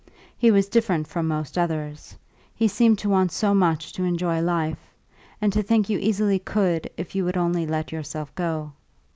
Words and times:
He 0.35 0.49
was 0.49 0.67
different 0.67 1.05
from 1.05 1.27
most 1.27 1.59
others; 1.59 2.15
he 2.55 2.67
seemed 2.67 2.97
to 2.97 3.09
want 3.09 3.31
so 3.31 3.53
much 3.53 3.93
to 3.93 4.03
enjoy 4.03 4.41
life, 4.41 4.79
and 5.39 5.53
to 5.53 5.61
think 5.61 5.89
you 5.91 5.99
easily 5.99 6.39
could 6.39 6.89
if 6.97 7.13
you 7.13 7.23
would 7.23 7.37
only 7.37 7.67
let 7.67 7.91
yourself 7.91 8.33
go. 8.33 8.71